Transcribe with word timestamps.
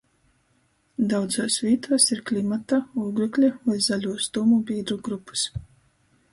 Daudzuos 1.11 1.57
vītuos 1.65 2.07
ir 2.15 2.23
klimata, 2.31 2.81
ūglekļa 3.05 3.53
voi 3.69 3.79
zaļūs 3.91 4.33
dūmubīdru 4.41 5.01
grupys. 5.11 5.49